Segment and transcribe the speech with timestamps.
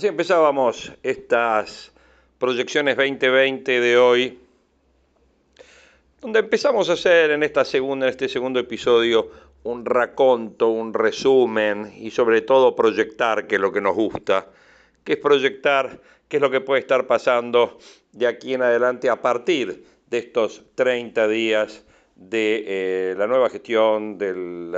[0.00, 1.92] Así empezábamos estas
[2.38, 4.38] proyecciones 2020 de hoy,
[6.22, 9.30] donde empezamos a hacer en esta segunda, en este segundo episodio
[9.62, 14.46] un raconto, un resumen y sobre todo proyectar, que es lo que nos gusta,
[15.04, 17.76] que es proyectar qué es lo que puede estar pasando
[18.12, 21.84] de aquí en adelante a partir de estos 30 días
[22.16, 24.74] de eh, la nueva gestión del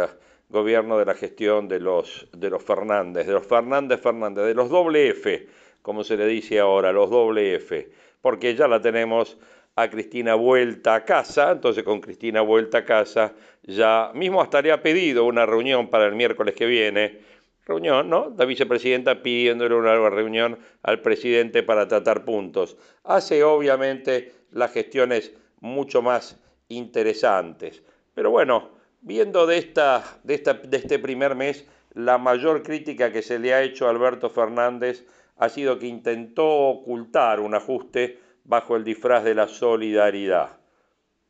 [0.52, 4.68] gobierno de la gestión de los, de los Fernández, de los Fernández Fernández, de los
[4.68, 5.48] doble F,
[5.82, 9.38] como se le dice ahora, los doble F, porque ya la tenemos
[9.74, 14.72] a Cristina vuelta a casa, entonces con Cristina vuelta a casa ya mismo hasta le
[14.72, 17.20] ha pedido una reunión para el miércoles que viene,
[17.64, 18.34] reunión, ¿no?
[18.36, 22.76] La vicepresidenta pidiéndole una nueva reunión al presidente para tratar puntos.
[23.04, 27.82] Hace obviamente las gestiones mucho más interesantes.
[28.14, 33.22] Pero bueno, viendo de, esta, de, esta, de este primer mes, la mayor crítica que
[33.22, 35.04] se le ha hecho a Alberto Fernández
[35.36, 40.58] ha sido que intentó ocultar un ajuste bajo el disfraz de la solidaridad.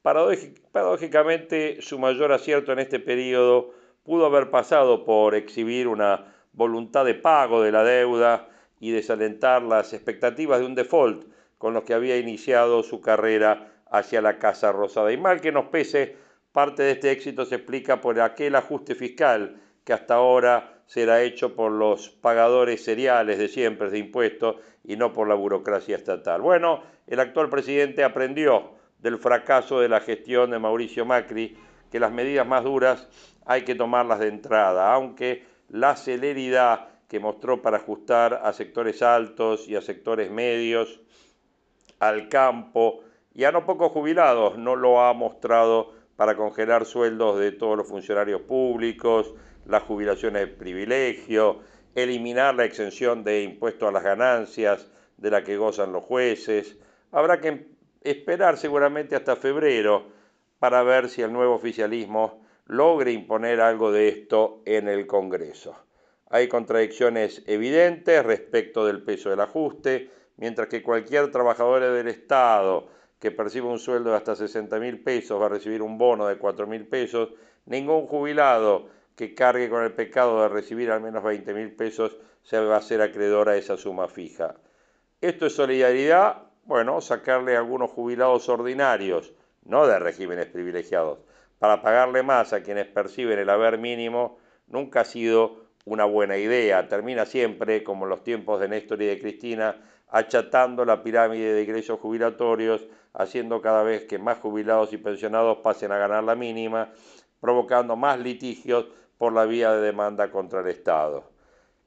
[0.02, 3.70] Paradójicamente, su mayor acierto en este periodo
[4.02, 8.48] pudo haber pasado por exhibir una voluntad de pago de la deuda
[8.80, 11.24] y desalentar las expectativas de un default
[11.56, 15.12] con los que había iniciado su carrera hacia la Casa Rosada.
[15.12, 16.16] Y mal que nos pese,
[16.52, 21.56] parte de este éxito se explica por aquel ajuste fiscal que hasta ahora será hecho
[21.56, 26.42] por los pagadores seriales de siempre de impuestos y no por la burocracia estatal.
[26.42, 31.56] Bueno, el actual presidente aprendió del fracaso de la gestión de Mauricio Macri
[31.90, 33.08] que las medidas más duras
[33.44, 39.68] hay que tomarlas de entrada, aunque la celeridad que mostró para ajustar a sectores altos
[39.68, 41.00] y a sectores medios,
[41.98, 43.00] al campo,
[43.34, 47.88] y a no pocos jubilados no lo ha mostrado para congelar sueldos de todos los
[47.88, 49.34] funcionarios públicos,
[49.66, 51.58] las jubilaciones de privilegio,
[51.96, 56.78] eliminar la exención de impuestos a las ganancias de la que gozan los jueces.
[57.10, 57.66] Habrá que
[58.02, 60.12] esperar seguramente hasta febrero
[60.60, 65.74] para ver si el nuevo oficialismo logre imponer algo de esto en el Congreso.
[66.30, 72.86] Hay contradicciones evidentes respecto del peso del ajuste, mientras que cualquier trabajador del Estado
[73.22, 76.38] que percibe un sueldo de hasta 60 mil pesos va a recibir un bono de
[76.38, 77.28] 4 mil pesos,
[77.66, 82.58] ningún jubilado que cargue con el pecado de recibir al menos 20 mil pesos se
[82.58, 84.56] va a ser acreedor a esa suma fija.
[85.20, 86.48] ¿Esto es solidaridad?
[86.64, 89.32] Bueno, sacarle algunos jubilados ordinarios,
[89.66, 91.20] no de regímenes privilegiados,
[91.60, 96.88] para pagarle más a quienes perciben el haber mínimo, nunca ha sido una buena idea.
[96.88, 99.76] Termina siempre, como en los tiempos de Néstor y de Cristina,
[100.08, 102.84] achatando la pirámide de ingresos jubilatorios,
[103.14, 106.92] haciendo cada vez que más jubilados y pensionados pasen a ganar la mínima,
[107.40, 108.86] provocando más litigios
[109.18, 111.24] por la vía de demanda contra el Estado.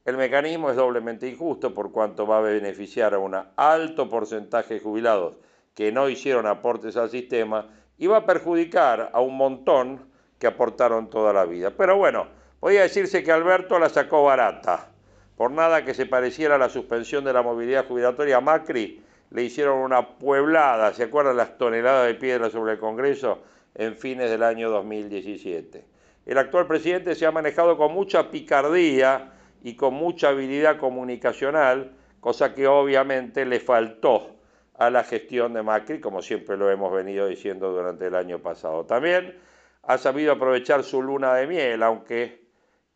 [0.04, 4.80] El mecanismo es doblemente injusto por cuanto va a beneficiar a un alto porcentaje de
[4.80, 5.34] jubilados
[5.74, 11.10] que no hicieron aportes al sistema y va a perjudicar a un montón que aportaron
[11.10, 11.72] toda la vida.
[11.76, 12.28] Pero bueno,
[12.60, 14.90] podría decirse que Alberto la sacó barata.
[15.36, 19.78] Por nada que se pareciera a la suspensión de la movilidad jubilatoria Macri, le hicieron
[19.78, 23.42] una pueblada, ¿se acuerdan las toneladas de piedra sobre el Congreso
[23.74, 25.84] en fines del año 2017?
[26.26, 32.54] El actual presidente se ha manejado con mucha picardía y con mucha habilidad comunicacional, cosa
[32.54, 34.36] que obviamente le faltó
[34.74, 38.84] a la gestión de Macri, como siempre lo hemos venido diciendo durante el año pasado.
[38.84, 39.38] También
[39.82, 42.46] ha sabido aprovechar su luna de miel, aunque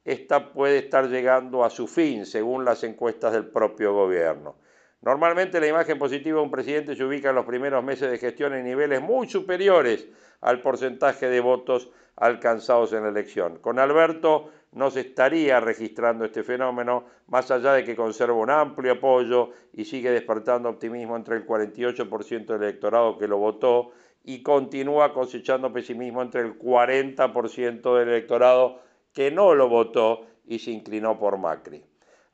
[0.05, 4.57] esta puede estar llegando a su fin, según las encuestas del propio gobierno.
[5.03, 8.53] Normalmente la imagen positiva de un presidente se ubica en los primeros meses de gestión
[8.53, 10.07] en niveles muy superiores
[10.43, 13.59] al porcentaje de votos alcanzados en la elección.
[13.61, 18.93] Con Alberto no se estaría registrando este fenómeno, más allá de que conserva un amplio
[18.93, 23.93] apoyo y sigue despertando optimismo entre el 48% del electorado que lo votó
[24.23, 28.81] y continúa cosechando pesimismo entre el 40% del electorado
[29.15, 31.83] que no lo votó y se inclinó por Macri.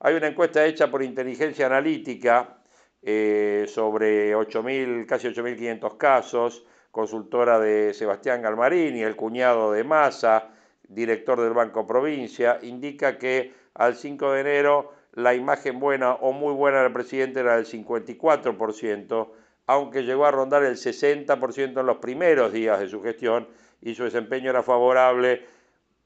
[0.01, 2.56] Hay una encuesta hecha por inteligencia analítica
[3.03, 10.51] eh, sobre 8.000, casi 8.500 casos, consultora de Sebastián Galmarini, el cuñado de Massa,
[10.89, 16.55] director del Banco Provincia, indica que al 5 de enero la imagen buena o muy
[16.55, 19.29] buena del presidente era del 54%,
[19.67, 23.49] aunque llegó a rondar el 60% en los primeros días de su gestión
[23.81, 25.45] y su desempeño era favorable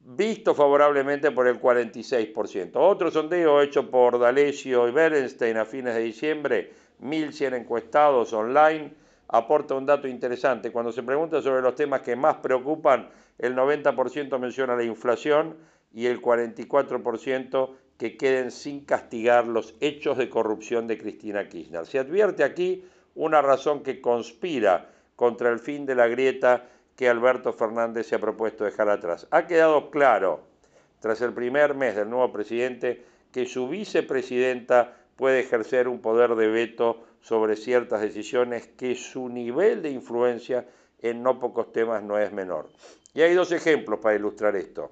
[0.01, 2.73] visto favorablemente por el 46%.
[2.75, 6.71] Otro sondeo hecho por D'Alessio y Berenstein a fines de diciembre,
[7.02, 8.93] 1.100 encuestados online,
[9.29, 10.73] aporta un dato interesante.
[10.73, 13.08] Cuando se pregunta sobre los temas que más preocupan,
[13.38, 15.56] el 90% menciona la inflación
[15.93, 21.87] y el 44% que queden sin castigar los hechos de corrupción de Cristina Kirchner.
[21.87, 27.53] Se advierte aquí una razón que conspira contra el fin de la grieta que Alberto
[27.53, 29.26] Fernández se ha propuesto dejar atrás.
[29.31, 30.41] Ha quedado claro,
[31.00, 36.49] tras el primer mes del nuevo presidente, que su vicepresidenta puede ejercer un poder de
[36.49, 40.67] veto sobre ciertas decisiones, que su nivel de influencia
[40.99, 42.70] en no pocos temas no es menor.
[43.14, 44.90] Y hay dos ejemplos para ilustrar esto.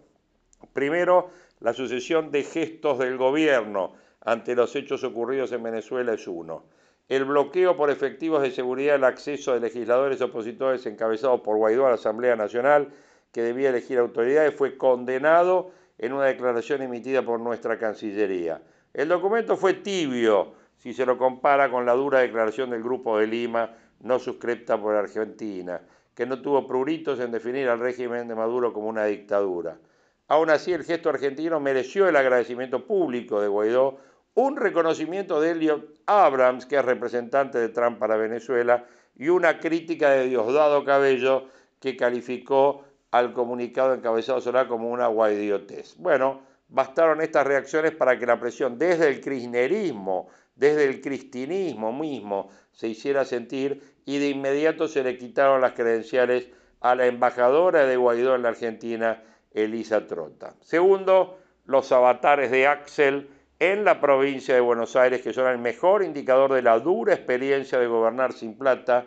[0.75, 1.31] Primero,
[1.61, 6.65] la sucesión de gestos del gobierno ante los hechos ocurridos en Venezuela es uno.
[7.09, 11.91] El bloqueo por efectivos de seguridad al acceso de legisladores opositores encabezado por Guaidó a
[11.91, 12.89] la Asamblea Nacional,
[13.33, 18.61] que debía elegir autoridades, fue condenado en una declaración emitida por nuestra Cancillería.
[18.99, 23.29] El documento fue tibio si se lo compara con la dura declaración del Grupo de
[23.29, 25.81] Lima, no suscripta por Argentina,
[26.17, 29.79] que no tuvo pruritos en definir al régimen de Maduro como una dictadura.
[30.27, 33.99] Aún así, el gesto argentino mereció el agradecimiento público de Guaidó,
[34.35, 38.85] un reconocimiento de Elliot Abrams, que es representante de Trump para Venezuela,
[39.15, 41.45] y una crítica de Diosdado Cabello,
[41.79, 45.95] que calificó al comunicado encabezado solar como una guaidiotez.
[45.99, 52.51] Bueno, bastaron estas reacciones para que la presión desde el kirchnerismo, desde el cristinismo mismo,
[52.73, 56.49] se hiciera sentir y de inmediato se le quitaron las credenciales
[56.81, 59.23] a la embajadora de Guaidó en la Argentina,
[59.53, 60.55] Elisa Trota.
[60.61, 63.29] Segundo, los avatares de Axel
[63.59, 67.79] en la provincia de Buenos Aires, que son el mejor indicador de la dura experiencia
[67.79, 69.07] de gobernar sin plata,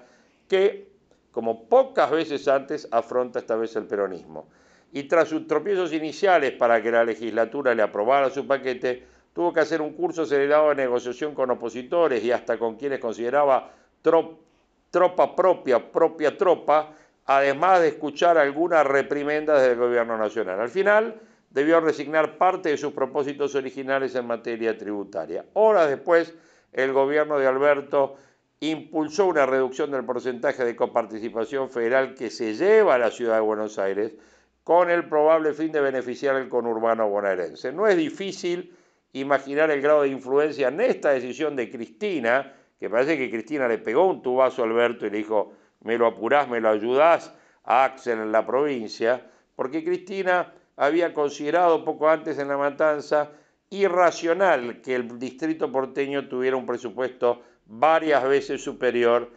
[0.49, 0.91] que
[1.31, 4.49] como pocas veces antes, afronta esta vez el peronismo.
[4.91, 9.03] Y tras sus tropiezos iniciales para que la legislatura le aprobara su paquete,
[9.33, 13.71] tuvo que hacer un curso acelerado de negociación con opositores y hasta con quienes consideraba
[14.01, 16.93] tropa propia, propia tropa,
[17.25, 20.59] además de escuchar algunas reprimendas del gobierno nacional.
[20.59, 25.45] Al final, debió resignar parte de sus propósitos originales en materia tributaria.
[25.53, 26.33] Horas después,
[26.73, 28.15] el gobierno de Alberto
[28.59, 33.41] impulsó una reducción del porcentaje de coparticipación federal que se lleva a la ciudad de
[33.41, 34.13] Buenos Aires
[34.63, 37.71] con el probable fin de beneficiar al conurbano bonaerense.
[37.71, 38.75] No es difícil
[39.13, 43.77] imaginar el grado de influencia en esta decisión de Cristina, que parece que Cristina le
[43.77, 47.83] pegó un tubazo a Alberto y le dijo, me lo apurás, me lo ayudás a
[47.85, 49.25] Axel en la provincia,
[49.55, 53.31] porque Cristina había considerado poco antes en la matanza
[53.69, 59.29] irracional que el distrito porteño tuviera un presupuesto varias veces superior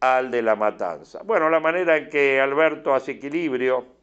[0.00, 1.22] al de la matanza.
[1.24, 3.99] Bueno, la manera en que Alberto hace equilibrio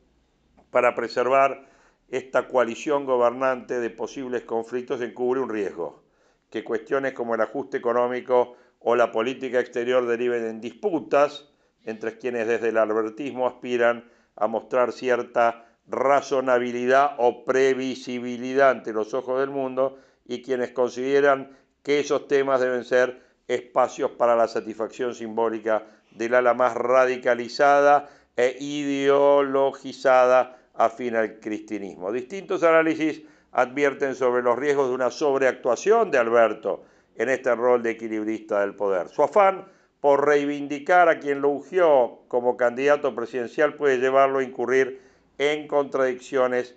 [0.72, 1.66] para preservar
[2.10, 6.04] esta coalición gobernante de posibles conflictos encubre un riesgo,
[6.50, 11.50] que cuestiones como el ajuste económico o la política exterior deriven en disputas
[11.84, 19.40] entre quienes desde el albertismo aspiran a mostrar cierta razonabilidad o previsibilidad ante los ojos
[19.40, 25.86] del mundo y quienes consideran que esos temas deben ser espacios para la satisfacción simbólica
[26.12, 32.12] del ala más radicalizada e ideologizada afín al cristianismo.
[32.12, 36.84] Distintos análisis advierten sobre los riesgos de una sobreactuación de Alberto
[37.16, 39.10] en este rol de equilibrista del poder.
[39.10, 39.66] Su afán
[40.00, 45.02] por reivindicar a quien lo ungió como candidato presidencial puede llevarlo a incurrir
[45.38, 46.76] en contradicciones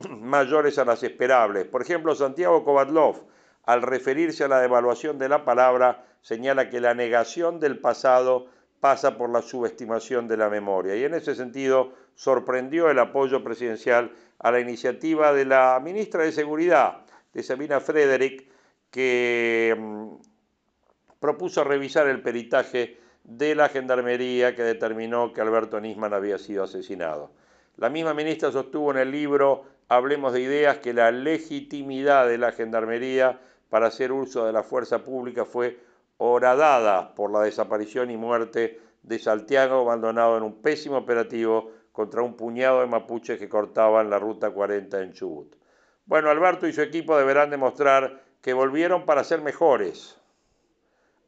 [0.08, 1.66] mayores a las esperables.
[1.66, 3.24] Por ejemplo, Santiago Kovadlov,
[3.64, 8.46] al referirse a la devaluación de la palabra, señala que la negación del pasado
[8.80, 10.96] pasa por la subestimación de la memoria.
[10.96, 16.32] Y en ese sentido sorprendió el apoyo presidencial a la iniciativa de la ministra de
[16.32, 18.48] Seguridad, de Sabina Frederick,
[18.90, 20.14] que mm,
[21.20, 27.30] propuso revisar el peritaje de la Gendarmería que determinó que Alberto Nisman había sido asesinado.
[27.76, 32.52] La misma ministra sostuvo en el libro Hablemos de Ideas que la legitimidad de la
[32.52, 35.78] Gendarmería para hacer uso de la fuerza pública fue
[36.22, 42.36] horadada por la desaparición y muerte de Santiago, abandonado en un pésimo operativo contra un
[42.36, 45.56] puñado de mapuches que cortaban la Ruta 40 en Chubut.
[46.04, 50.18] Bueno, Alberto y su equipo deberán demostrar que volvieron para ser mejores,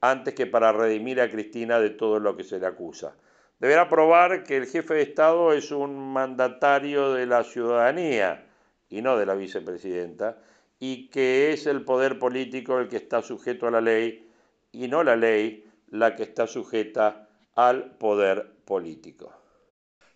[0.03, 3.15] antes que para redimir a Cristina de todo lo que se le acusa.
[3.61, 8.45] Deberá probar que el jefe de Estado es un mandatario de la ciudadanía
[8.91, 10.37] y no de la vicepresidenta,
[10.79, 14.29] y que es el poder político el que está sujeto a la ley
[14.73, 19.33] y no la ley la que está sujeta al poder político.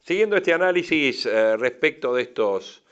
[0.00, 2.82] Siguiendo este análisis eh, respecto de estos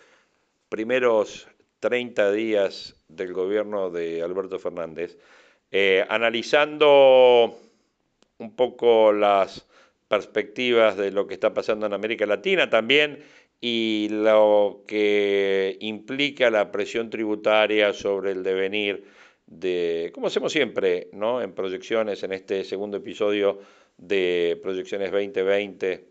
[0.68, 1.48] primeros
[1.80, 5.16] 30 días del gobierno de Alberto Fernández,
[5.70, 7.58] eh, analizando
[8.38, 9.66] un poco las
[10.08, 13.22] perspectivas de lo que está pasando en América Latina, también
[13.60, 19.04] y lo que implica la presión tributaria sobre el devenir
[20.12, 21.42] como hacemos siempre, ¿no?
[21.42, 23.58] en proyecciones, en este segundo episodio
[23.96, 26.08] de Proyecciones 2020,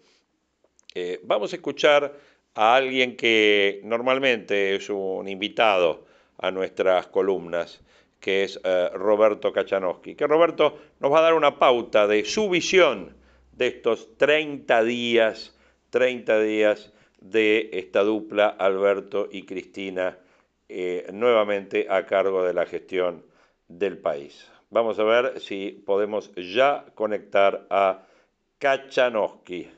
[0.95, 2.13] eh, vamos a escuchar
[2.55, 6.05] a alguien que normalmente es un invitado
[6.37, 7.81] a nuestras columnas,
[8.19, 12.49] que es eh, Roberto Kachanowski, que Roberto nos va a dar una pauta de su
[12.49, 13.15] visión
[13.51, 15.57] de estos 30 días,
[15.89, 20.17] 30 días de esta dupla Alberto y Cristina
[20.75, 23.23] eh, nuevamente a cargo de la gestión
[23.67, 24.49] del país.
[24.71, 28.07] Vamos a ver si podemos ya conectar a
[28.57, 29.71] Kachanowski.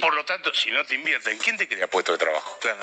[0.00, 2.58] Por lo tanto, si no te invierten, ¿quién te crea puesto de trabajo?
[2.60, 2.82] Claro.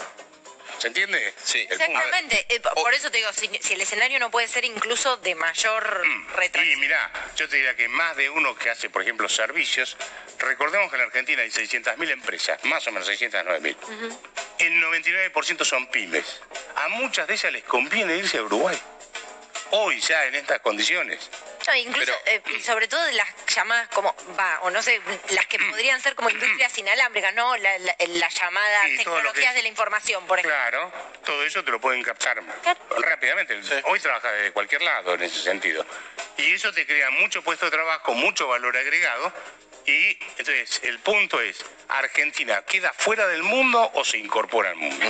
[0.78, 1.34] ¿Se entiende?
[1.44, 1.60] Sí.
[1.70, 2.46] Exactamente.
[2.48, 6.36] Eh, por eso te digo, si, el escenario no puede ser incluso de mayor mm.
[6.38, 6.70] retraso.
[6.70, 9.98] Y mira, yo te diría que más de uno que hace, por ejemplo, servicios,
[10.38, 13.76] recordemos que en Argentina hay 600.000 empresas, más o menos 609.000.
[14.60, 16.42] El 99% son pymes.
[16.76, 18.78] A muchas de ellas les conviene irse a Uruguay.
[19.72, 21.30] Hoy ya en estas condiciones
[21.78, 25.00] incluso, eh, sobre todo las llamadas como, va, o no sé,
[25.32, 27.56] las que podrían ser como industrias inalámbricas, ¿no?
[27.58, 30.58] Las la, llamadas tecnologías de la información, por ejemplo.
[30.58, 30.92] Claro,
[31.26, 32.42] todo eso te lo pueden captar
[33.00, 33.60] rápidamente.
[33.86, 35.86] Hoy trabajas de cualquier lado en ese sentido.
[36.38, 39.34] Y eso te crea mucho puesto de trabajo, mucho valor agregado.
[39.90, 45.06] Y entonces, el punto es, ¿Argentina queda fuera del mundo o se incorpora al mundo?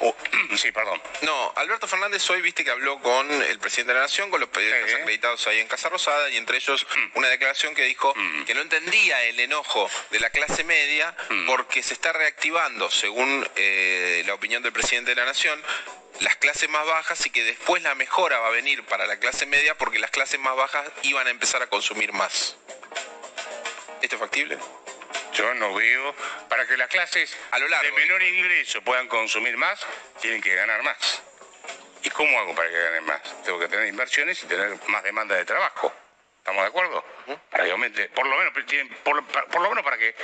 [0.00, 0.16] Oh,
[0.56, 1.00] sí, perdón.
[1.22, 4.48] No, Alberto Fernández hoy viste que habló con el presidente de la Nación, con los
[4.48, 7.18] periodistas acreditados ahí en Casa Rosada, y entre ellos mm.
[7.18, 8.44] una declaración que dijo mm.
[8.44, 11.46] que no entendía el enojo de la clase media mm.
[11.46, 15.62] porque se está reactivando, según eh, la opinión del presidente de la Nación,
[16.18, 19.46] las clases más bajas y que después la mejora va a venir para la clase
[19.46, 22.56] media porque las clases más bajas iban a empezar a consumir más.
[24.04, 24.58] ¿Esto es factible?
[25.32, 26.14] Yo no veo,
[26.50, 29.80] para que las clases a lo largo, de menor ingreso puedan consumir más,
[30.20, 31.22] tienen que ganar más.
[32.02, 33.22] ¿Y cómo hago para que ganen más?
[33.44, 35.90] Tengo que tener inversiones y tener más demanda de trabajo.
[36.36, 37.02] ¿Estamos de acuerdo?
[37.48, 38.52] Para que aumente, por lo menos,
[39.02, 40.14] por, lo menos para que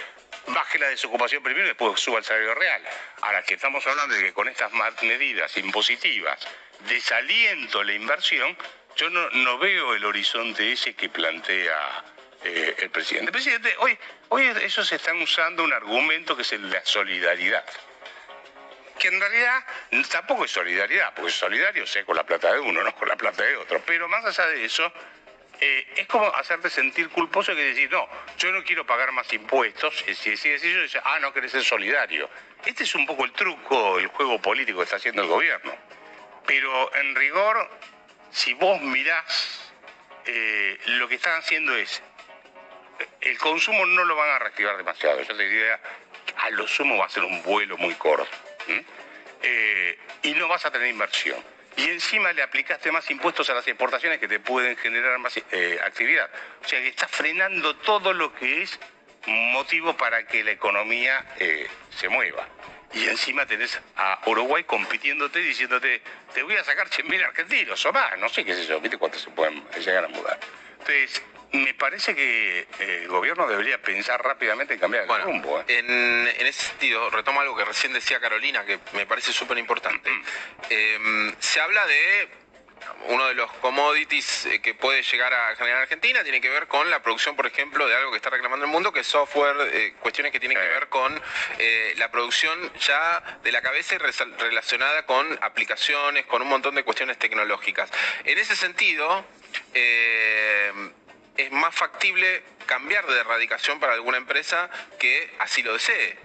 [0.49, 2.82] baje la desocupación primero y después suba el salario real.
[3.22, 4.70] Ahora que estamos hablando de que con estas
[5.00, 6.38] medidas impositivas
[6.80, 8.54] desaliento la inversión,
[8.96, 12.04] yo no, no veo el horizonte ese que plantea
[12.44, 13.32] eh, el presidente.
[13.32, 17.64] Presidente, hoy, hoy ellos están usando un argumento que es la solidaridad.
[18.99, 19.64] Que en realidad
[20.11, 23.42] tampoco es solidaridad, porque solidario sé con la plata de uno, no con la plata
[23.42, 23.82] de otro.
[23.87, 24.92] Pero más allá de eso,
[25.61, 30.04] eh, es como hacerte sentir culposo que decir, no, yo no quiero pagar más impuestos.
[30.06, 32.28] Y si decís eso, dice, ah, no querés ser solidario.
[32.64, 35.75] Este es un poco el truco, el juego político que está haciendo el gobierno.
[36.47, 37.70] Pero en rigor,
[38.30, 39.73] si vos mirás,
[40.26, 42.02] eh, lo que están haciendo es
[43.21, 45.21] el consumo no lo van a reactivar demasiado.
[45.23, 45.80] Yo te diría,
[46.37, 48.28] a lo sumo va a ser un vuelo muy corto.
[49.42, 51.42] Eh, y no vas a tener inversión.
[51.76, 55.80] Y encima le aplicaste más impuestos a las exportaciones que te pueden generar más eh,
[55.85, 56.28] actividad.
[56.62, 58.78] O sea que estás frenando todo lo que es
[59.26, 62.47] motivo para que la economía eh, se mueva.
[62.92, 66.02] Y encima tenés a Uruguay compitiéndote, diciéndote,
[66.35, 69.23] te voy a sacar 100.000 argentinos o más, no sé qué es eso, ¿viste cuántos
[69.23, 70.40] se pueden llegar a mudar?
[70.73, 72.66] Entonces, me parece que eh,
[73.02, 75.61] el gobierno debería pensar rápidamente en cambiar el rumbo.
[75.61, 75.78] ¿eh?
[75.78, 80.11] En, ese sentido, retomo algo que recién decía Carolina, que me parece súper importante.
[80.11, 80.23] Mm.
[80.71, 82.28] Em, se habla de
[83.09, 86.88] uno de los commodities eh, que puede llegar a generar Argentina tiene que ver con
[86.88, 90.33] la producción, por ejemplo, de algo que está reclamando el mundo, que es software, cuestiones
[90.33, 91.21] que tienen que ver con
[91.97, 97.19] la producción ya de la cabeza y relacionada con aplicaciones, con un montón de cuestiones
[97.19, 97.90] tecnológicas.
[98.25, 99.25] En ese sentido,
[101.37, 106.18] es más factible cambiar de erradicación para alguna empresa que así lo desee.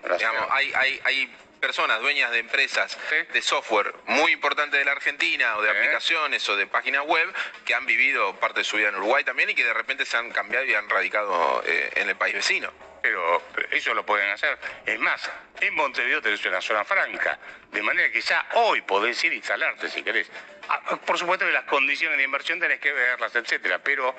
[0.52, 1.36] hay, hay, hay
[1.66, 2.96] personas dueñas de empresas
[3.34, 7.34] de software muy importantes de la Argentina o de aplicaciones o de páginas web
[7.66, 10.16] que han vivido parte de su vida en Uruguay también y que de repente se
[10.16, 12.72] han cambiado y han radicado eh, en el país vecino.
[13.02, 14.60] Pero ellos lo pueden hacer.
[14.86, 15.28] Es más,
[15.60, 17.40] en Montevideo tenés una zona franca,
[17.72, 20.30] de manera que ya hoy podés ir a instalarte si querés.
[20.70, 24.16] Ah, por supuesto que las condiciones de inversión tenés que verlas, etcétera, pero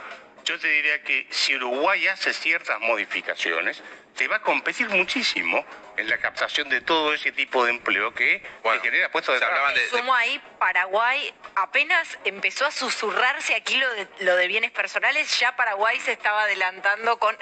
[0.47, 3.83] yo te diría que si Uruguay hace ciertas modificaciones,
[4.17, 5.65] te va a competir muchísimo
[5.97, 8.43] en la captación de todo ese tipo de empleo que,
[8.83, 9.75] genera puestos de trabajo.
[9.91, 15.57] Sumo ahí, Paraguay apenas empezó a susurrarse aquí lo de, lo de bienes personales, ya
[15.57, 17.37] Paraguay se estaba adelantando con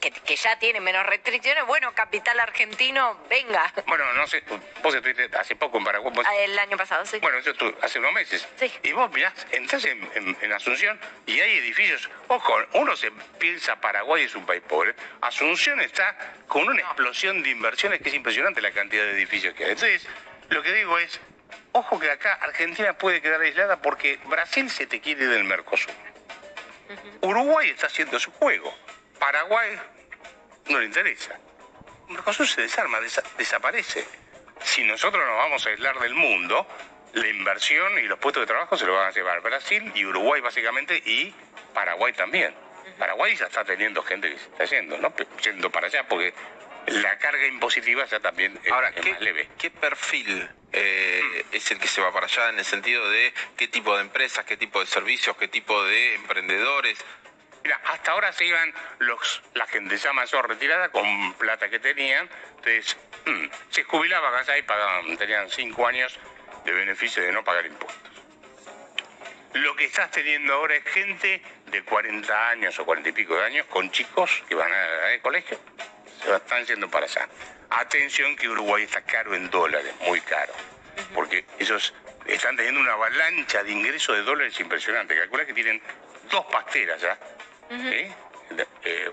[0.00, 1.66] que, ya tiene menos restricciones.
[1.66, 3.72] Bueno, capital argentino, venga.
[3.86, 4.42] Bueno, no sé,
[4.82, 6.12] vos estuviste hace poco en Paraguay.
[6.38, 7.18] El año pasado, sí.
[7.20, 8.46] Bueno, yo estuve hace unos meses.
[8.58, 8.72] Sí.
[8.82, 12.10] Y vos mirás, entras en, en, Asunción y hay edificios.
[12.26, 14.94] Ojo, uno se piensa Paraguay es un país pobre.
[15.20, 16.16] Asunción está
[16.48, 19.70] con una explosión de inversiones es impresionante la cantidad de edificios que hay.
[19.72, 20.06] Entonces,
[20.48, 21.20] lo que digo es,
[21.72, 25.92] ojo que acá Argentina puede quedar aislada porque Brasil se te quiere del Mercosur.
[27.20, 28.74] Uruguay está haciendo su juego.
[29.18, 29.78] Paraguay
[30.68, 31.38] no le interesa.
[32.08, 32.98] Mercosur se desarma,
[33.38, 34.04] desaparece.
[34.62, 36.66] Si nosotros nos vamos a aislar del mundo,
[37.14, 40.40] la inversión y los puestos de trabajo se lo van a llevar Brasil y Uruguay
[40.40, 41.32] básicamente y
[41.72, 42.54] Paraguay también.
[42.98, 45.12] Paraguay ya está teniendo gente que se está yendo, ¿no?
[45.42, 46.34] Yendo para allá porque
[46.86, 49.48] la carga impositiva ya también es, Ahora, más leve.
[49.58, 53.68] ¿Qué perfil eh, es el que se va para allá en el sentido de qué
[53.68, 56.98] tipo de empresas, qué tipo de servicios, qué tipo de emprendedores?
[57.62, 62.28] Mira, hasta ahora se iban los, la gente ya mayor retirada con plata que tenían,
[62.56, 62.96] entonces
[63.26, 66.18] mm, se jubilaba allá y pagaban, tenían cinco años
[66.64, 68.10] de beneficio de no pagar impuestos.
[69.52, 73.44] Lo que estás teniendo ahora es gente de 40 años o 40 y pico de
[73.44, 75.58] años con chicos que van al colegio,
[76.22, 77.28] se están yendo para allá.
[77.70, 80.52] Atención que Uruguay está caro en dólares, muy caro,
[81.14, 81.94] porque ellos
[82.26, 85.16] están teniendo una avalancha de ingresos de dólares impresionante.
[85.16, 85.80] Calcula que tienen
[86.30, 87.18] dos pasteras ya,
[87.70, 88.12] eh,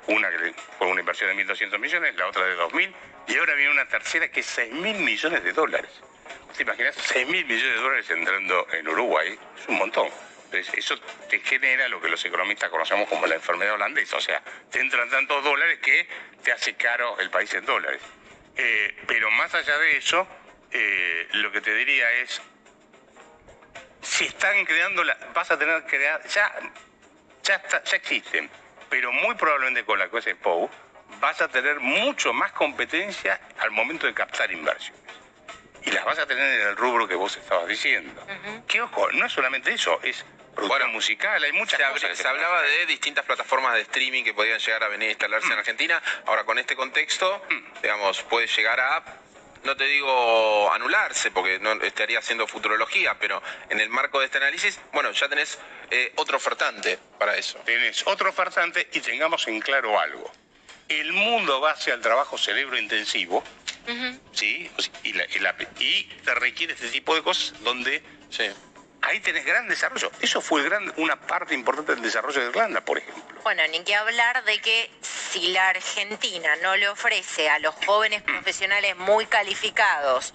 [0.08, 2.94] una que con una inversión de 1.200 millones, la otra de 2.000,
[3.28, 5.92] y ahora viene una tercera que es 6.000 millones de dólares.
[6.56, 9.38] ¿Te imaginas 6 mil millones de dólares entrando en Uruguay?
[9.60, 10.10] Es un montón.
[10.48, 10.98] Entonces, eso
[11.30, 14.16] te genera lo que los economistas conocemos como la enfermedad holandesa.
[14.16, 16.08] O sea, te entran tantos dólares que
[16.42, 18.02] te hace caro el país en dólares.
[18.56, 20.26] Eh, pero más allá de eso,
[20.72, 22.42] eh, lo que te diría es,
[24.02, 26.50] si están creando, la, vas a tener que crear, ya,
[27.44, 28.50] ya, ya existen,
[28.90, 30.70] pero muy probablemente con la cosa de POU,
[31.20, 35.08] vas a tener mucho más competencia al momento de captar inversiones
[35.88, 38.22] y las vas a tener en el rubro que vos estabas diciendo.
[38.68, 40.26] Que ojo, no es solamente eso, es
[40.58, 42.18] producción musical, hay muchas se cosas.
[42.18, 45.56] se hablaba de distintas plataformas de streaming que podían llegar a venir a instalarse en
[45.56, 45.60] mm.
[45.60, 46.04] Argentina.
[46.26, 47.82] Ahora, con este contexto, mm.
[47.82, 49.04] digamos, puede llegar a
[49.64, 54.38] no te digo anularse, porque no estaría haciendo futurología, pero en el marco de este
[54.38, 55.60] análisis, bueno, ya tenés
[55.92, 57.60] eh, otro ofertante para eso.
[57.66, 60.32] Tenés otro ofertante y tengamos en claro algo.
[60.88, 63.44] El mundo va hacia el trabajo cerebro intensivo,
[64.32, 64.72] ¿sí?
[65.04, 68.02] Y, y, te requiere este tipo de cosas donde
[69.08, 70.12] ahí tenés gran desarrollo.
[70.22, 73.40] Eso fue gran, una parte importante del desarrollo de Irlanda, por ejemplo.
[73.44, 78.22] Bueno, ni que hablar de que si la Argentina no le ofrece a los jóvenes
[78.22, 80.34] profesionales muy calificados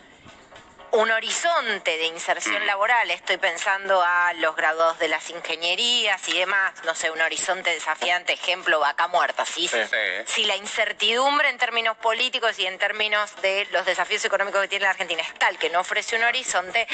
[0.92, 6.72] un horizonte de inserción laboral, estoy pensando a los graduados de las ingenierías y demás,
[6.84, 9.70] no sé, un horizonte desafiante, ejemplo, vaca muerta, ¿sí?
[10.26, 14.84] Si la incertidumbre en términos políticos y en términos de los desafíos económicos que tiene
[14.84, 16.86] la Argentina es tal que no ofrece un horizonte,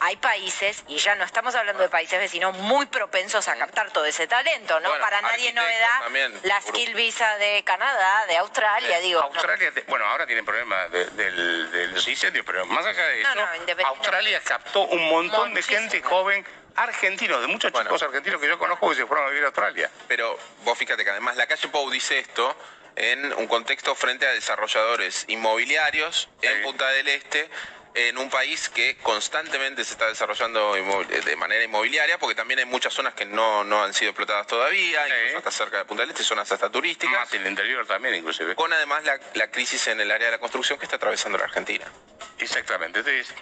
[0.00, 4.04] hay países, y ya no estamos hablando de países vecinos, muy propensos a captar todo
[4.04, 4.90] ese talento, ¿no?
[4.98, 6.00] Para nadie novedad,
[6.42, 9.20] la skill visa de Canadá, de Australia, digo.
[9.20, 13.43] Australia, bueno, ahora tienen problemas de, los incendios, pero más allá de eso...
[13.86, 16.44] Australia captó un montón de gente joven
[16.76, 19.90] argentinos, de muchos chicos argentinos que yo conozco que se fueron a vivir a Australia.
[20.08, 22.56] Pero vos fíjate que además la calle Pou dice esto
[22.96, 27.48] en un contexto frente a desarrolladores inmobiliarios en Punta del Este,
[27.94, 32.92] en un país que constantemente se está desarrollando de manera inmobiliaria, porque también hay muchas
[32.92, 36.50] zonas que no, han sido explotadas todavía, incluso hasta cerca de Punta del Este, zonas
[36.50, 37.14] hasta turísticas.
[37.14, 38.56] Más en el interior también, inclusive.
[38.56, 41.44] Con además la, la crisis en el área de la construcción que está atravesando la
[41.44, 41.86] Argentina.
[42.38, 42.98] Exactamente.
[42.98, 43.32] Entonces,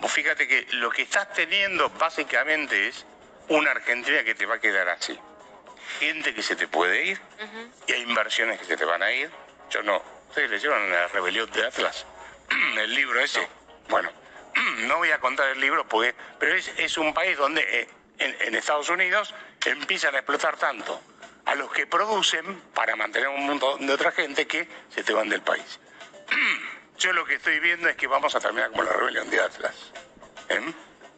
[0.00, 3.06] vos fíjate que lo que estás teniendo básicamente es
[3.48, 5.18] una Argentina que te va a quedar así.
[5.98, 7.20] Gente que se te puede ir
[7.86, 9.30] y hay inversiones que se te van a ir.
[9.70, 10.02] Yo no.
[10.28, 12.04] ¿Ustedes leyeron la rebelión de Atlas?
[12.78, 13.46] el libro ese.
[13.88, 14.10] Bueno,
[14.86, 18.88] no voy a contar el libro porque, pero es, un país donde eh, en, Estados
[18.88, 21.00] Unidos empiezan a explotar tanto
[21.44, 25.28] a los que producen para mantener un mundo de otra gente que se te van
[25.28, 25.78] del país.
[26.98, 29.74] Yo lo que estoy viendo es que vamos a terminar como la rebelión de Atlas.
[30.48, 30.60] ¿Eh?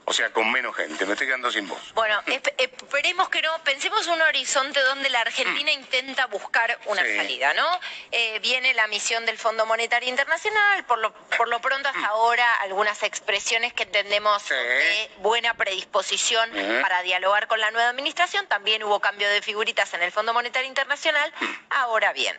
[0.08, 1.04] O sea, con menos gente.
[1.04, 1.92] Me estoy quedando sin voz.
[1.94, 3.58] Bueno, esperemos que no.
[3.64, 5.80] Pensemos un horizonte donde la Argentina mm.
[5.80, 7.80] intenta buscar una salida, ¿no?
[8.12, 10.84] Eh, viene la misión del Fondo Monetario Internacional.
[10.84, 12.04] Por lo, por lo pronto, hasta mm.
[12.04, 16.82] ahora, algunas expresiones que entendemos de buena predisposición mm.
[16.82, 18.46] para dialogar con la nueva administración.
[18.46, 21.34] También hubo cambio de figuritas en el Fondo Monetario Internacional.
[21.70, 22.36] Ahora bien,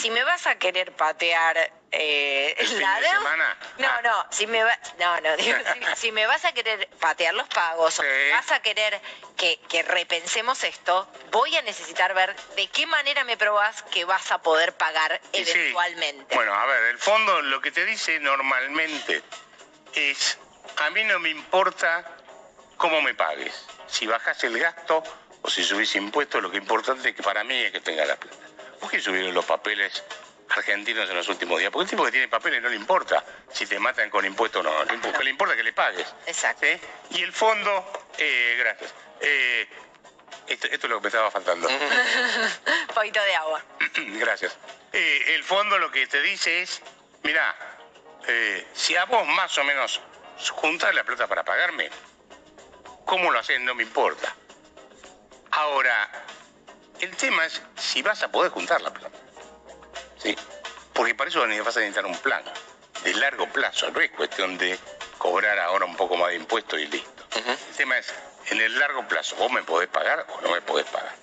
[0.00, 3.56] si me vas a querer patear eh, ¿El fin la de deu- semana?
[3.78, 4.00] No, Ah.
[4.02, 5.56] no, si me va- no, no, digo,
[5.96, 9.00] si, si me vas a querer patear los pagos o vas a querer
[9.36, 14.30] que, que repensemos esto, voy a necesitar ver de qué manera me probás que vas
[14.32, 15.52] a poder pagar Y sí.
[15.52, 16.34] eventualmente.
[16.34, 19.22] Bueno, a ver, el fondo lo que te dice normalmente
[19.94, 20.38] es,
[20.78, 22.04] a mí no me importa
[22.76, 23.64] cómo me pagues.
[23.88, 25.02] Si bajas el gasto
[25.42, 28.04] o si subís impuestos, lo que es importante es que para mí es que tenga
[28.04, 28.36] la plata.
[28.80, 30.02] ¿Por qué subieron los papeles
[30.50, 31.70] argentinos en los últimos días?
[31.70, 34.68] Porque el tipo que tiene papeles no le importa si te matan con impuestos o
[34.68, 34.84] no.
[34.84, 36.06] Le impo- le importa que le pagues.
[36.26, 36.66] Exacto.
[37.10, 38.94] Y el fondo, eh, gracias.
[39.20, 39.68] Eh,
[40.46, 41.68] esto, esto es lo que me estaba faltando.
[41.68, 41.74] Un
[42.94, 43.62] poquito de agua.
[43.96, 44.56] Gracias.
[44.92, 46.80] Eh, el fondo lo que te dice es,
[47.22, 47.54] mira,
[48.74, 50.00] si a vos más o menos
[50.52, 51.90] juntás la plata para pagarme,
[53.04, 53.60] ¿cómo lo haces?
[53.60, 54.34] No me importa.
[55.50, 56.08] Ahora,
[57.00, 59.16] el tema es si vas a poder juntar la plata.
[60.18, 60.36] ¿Sí?
[60.92, 62.42] Porque para eso vas a necesitar un plan
[63.04, 64.78] de largo plazo, no es cuestión de
[65.16, 67.24] cobrar ahora un poco más de impuestos y listo.
[67.36, 68.12] El tema es,
[68.46, 71.14] en el largo plazo, ¿vos me podés pagar o no me podés pagar?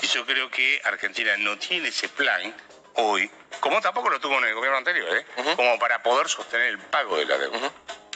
[0.00, 2.54] Y yo creo que Argentina no tiene ese plan
[2.94, 3.30] hoy,
[3.60, 5.26] como tampoco lo tuvo en el gobierno anterior, ¿eh?
[5.56, 7.70] como para poder sostener el pago de la deuda.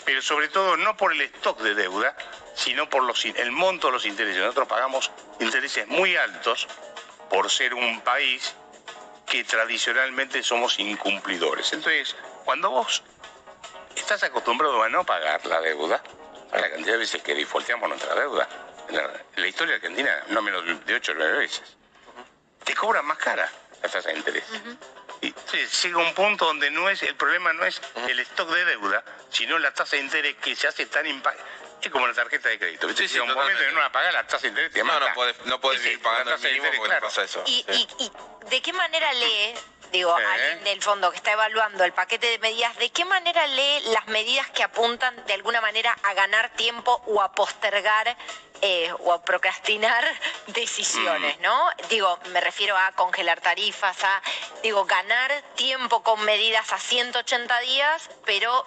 [0.04, 2.16] Pero sobre todo no por el stock de deuda,
[2.54, 4.40] sino por los, el monto de los intereses.
[4.40, 6.66] Nosotros pagamos intereses muy altos
[7.30, 8.54] por ser un país
[9.32, 11.72] que tradicionalmente somos incumplidores.
[11.72, 12.14] Entonces,
[12.44, 13.02] cuando vos
[13.96, 16.02] estás acostumbrado a no pagar la deuda,
[16.52, 18.46] a la cantidad de veces que defaulteamos nuestra deuda,
[18.90, 21.62] en la, en la historia argentina no menos de 8 o 9 veces,
[22.62, 23.50] te cobran más cara
[23.82, 24.44] la tasa de interés.
[25.22, 28.66] Y entonces llega un punto donde no es el problema no es el stock de
[28.66, 31.50] deuda, sino la tasa de interés que se hace tan impactante.
[31.80, 32.86] Es como la tarjeta de crédito.
[32.90, 34.84] Sí, sí, Llega un momento que no la pagas, la tasa de interés te No,
[34.84, 35.08] mata.
[35.08, 37.42] no podés, no podés Sí, la pagando el mínimo interés, porque te pasa eso.
[37.46, 37.88] ¿Y, Sí.
[37.98, 38.12] y, y
[38.50, 39.54] de qué manera lee,
[39.92, 40.24] digo, Eh.
[40.24, 44.06] alguien del fondo que está evaluando el paquete de medidas, de qué manera lee las
[44.08, 48.16] medidas que apuntan de alguna manera a ganar tiempo o a postergar
[48.64, 50.04] eh, o a procrastinar
[50.46, 51.42] decisiones, Mm.
[51.42, 51.68] ¿no?
[51.88, 54.22] Digo, me refiero a congelar tarifas, a,
[54.62, 58.64] digo, ganar tiempo con medidas a 180 días, pero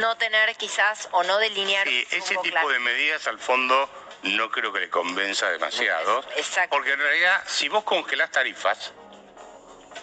[0.00, 2.68] no tener quizás o no delinear Sí, ese tipo claro.
[2.70, 3.88] de medidas al fondo
[4.24, 6.24] no creo que le convenza demasiado.
[6.36, 6.70] Exacto.
[6.76, 8.92] Porque en realidad, si vos congelás tarifas,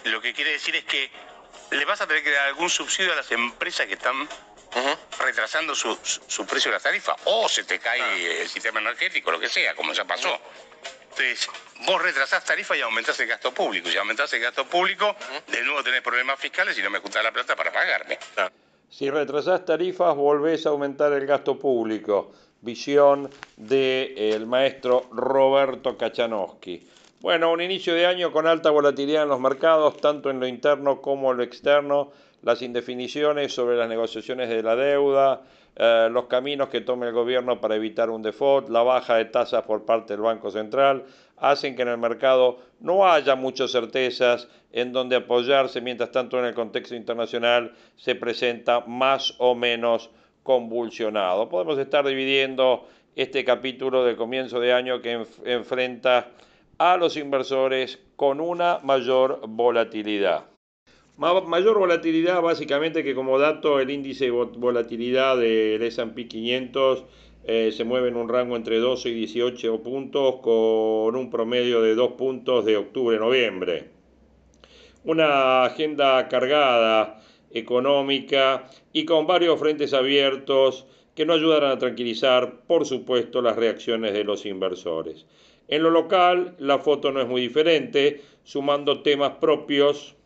[0.04, 1.10] lo que quiere decir es que
[1.70, 4.28] le vas a tener que dar algún subsidio a las empresas que están
[5.18, 7.16] retrasando su, su- su precio de las tarifas.
[7.24, 10.38] O se te cae el sistema energético, lo que sea, como ya pasó.
[11.10, 11.48] Entonces,
[11.86, 13.88] vos retrasás tarifas y aumentás el gasto público.
[13.90, 15.16] Si aumentás el gasto público,
[15.48, 18.18] de nuevo tenés problemas fiscales y no me juntás la plata para pagarme.
[18.88, 22.32] Si retrasás tarifas, volvés a aumentar el gasto público.
[22.60, 26.88] Visión del maestro Roberto Kachanowski.
[27.20, 31.00] Bueno, un inicio de año con alta volatilidad en los mercados, tanto en lo interno
[31.02, 35.42] como en lo externo, las indefiniciones sobre las negociaciones de la deuda,
[35.74, 39.64] eh, los caminos que tome el gobierno para evitar un default, la baja de tasas
[39.64, 41.06] por parte del Banco Central,
[41.38, 46.44] hacen que en el mercado no haya muchas certezas en donde apoyarse, mientras tanto en
[46.44, 50.10] el contexto internacional se presenta más o menos
[50.44, 51.48] convulsionado.
[51.48, 56.28] Podemos estar dividiendo este capítulo del comienzo de año que enf- enfrenta
[56.78, 60.46] a los inversores con una mayor volatilidad.
[61.16, 67.04] Ma- mayor volatilidad básicamente que como dato el índice de vo- volatilidad del S&P 500
[67.44, 71.94] eh, se mueve en un rango entre 12 y 18 puntos con un promedio de
[71.96, 73.90] 2 puntos de octubre a noviembre.
[75.04, 82.86] Una agenda cargada, económica y con varios frentes abiertos que no ayudarán a tranquilizar, por
[82.86, 85.26] supuesto, las reacciones de los inversores.
[85.68, 90.16] En lo local, la foto no es muy diferente, sumando temas propios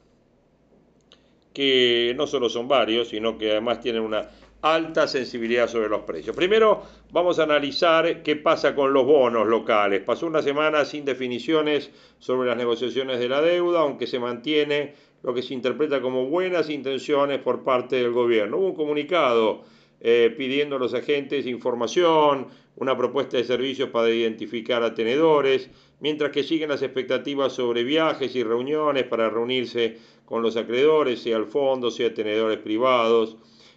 [1.52, 4.30] que no solo son varios, sino que además tienen una
[4.62, 6.34] alta sensibilidad sobre los precios.
[6.34, 10.02] Primero vamos a analizar qué pasa con los bonos locales.
[10.02, 15.34] Pasó una semana sin definiciones sobre las negociaciones de la deuda, aunque se mantiene lo
[15.34, 18.58] que se interpreta como buenas intenciones por parte del gobierno.
[18.58, 19.64] Hubo un comunicado
[20.04, 26.32] eh, pidiendo a los agentes información, una propuesta de servicios para identificar a tenedores, mientras
[26.32, 31.46] que siguen las expectativas sobre viajes y reuniones para reunirse con los acreedores, sea el
[31.46, 33.36] fondo, sea tenedores privados.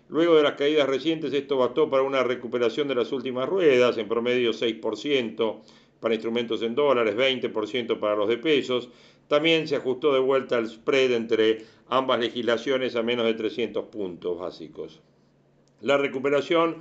[0.09, 4.07] Luego de las caídas recientes, esto bastó para una recuperación de las últimas ruedas, en
[4.07, 5.61] promedio 6%
[5.99, 8.89] para instrumentos en dólares, 20% para los de pesos.
[9.27, 14.39] También se ajustó de vuelta el spread entre ambas legislaciones a menos de 300 puntos
[14.39, 15.01] básicos.
[15.81, 16.77] La recuperación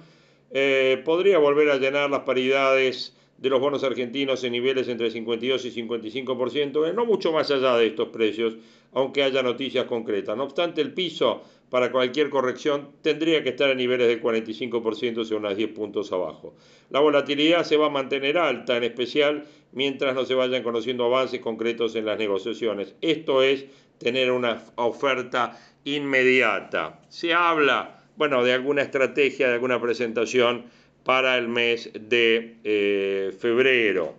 [0.50, 5.64] eh, podría volver a llenar las paridades de los bonos argentinos en niveles entre 52
[5.64, 8.56] y 55%, no mucho más allá de estos precios,
[8.92, 10.36] aunque haya noticias concretas.
[10.36, 15.24] No obstante, el piso para cualquier corrección tendría que estar a niveles del 45%, o
[15.24, 16.54] sea, unas 10 puntos abajo.
[16.90, 21.40] La volatilidad se va a mantener alta, en especial mientras no se vayan conociendo avances
[21.40, 22.94] concretos en las negociaciones.
[23.00, 23.66] Esto es
[23.98, 27.00] tener una oferta inmediata.
[27.08, 30.64] Se habla, bueno, de alguna estrategia, de alguna presentación
[31.04, 34.14] para el mes de eh, febrero.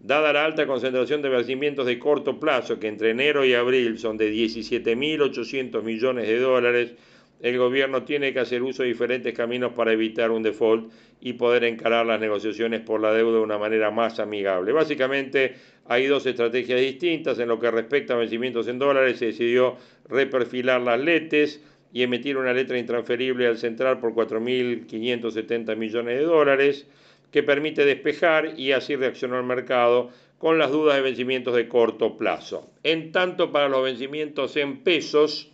[0.00, 4.16] Dada la alta concentración de vencimientos de corto plazo, que entre enero y abril son
[4.16, 6.94] de 17.800 millones de dólares,
[7.42, 11.64] el gobierno tiene que hacer uso de diferentes caminos para evitar un default y poder
[11.64, 14.72] encarar las negociaciones por la deuda de una manera más amigable.
[14.72, 15.54] Básicamente
[15.86, 17.38] hay dos estrategias distintas.
[17.38, 19.76] En lo que respecta a vencimientos en dólares, se decidió
[20.08, 26.86] reperfilar las letes y emitir una letra intransferible al central por 4.570 millones de dólares,
[27.30, 32.16] que permite despejar y así reaccionó el mercado con las dudas de vencimientos de corto
[32.16, 32.70] plazo.
[32.82, 35.50] En tanto, para los vencimientos en pesos,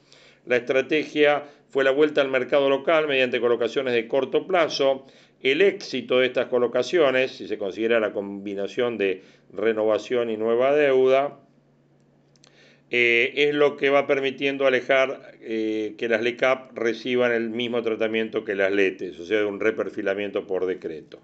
[0.46, 5.04] la estrategia fue la vuelta al mercado local mediante colocaciones de corto plazo.
[5.42, 9.22] El éxito de estas colocaciones, si se considera la combinación de
[9.52, 11.38] renovación y nueva deuda,
[12.90, 18.44] eh, es lo que va permitiendo alejar eh, que las LECAP reciban el mismo tratamiento
[18.44, 21.20] que las LETES, o sea, un reperfilamiento por decreto.